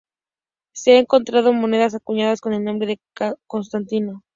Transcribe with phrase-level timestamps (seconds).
[0.73, 4.23] Se han encontrado monedas acuñadas con el nombre de Constantino.